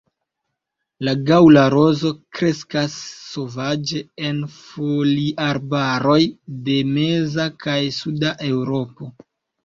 [1.07, 2.95] La gaŭla rozo kreskas
[3.33, 6.15] sovaĝe en foliarbaroj
[6.69, 9.11] de meza kaj suda Eŭropo.